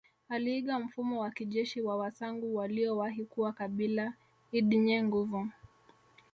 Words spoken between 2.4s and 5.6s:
waliowahi kuwa kabila ldnye nguvu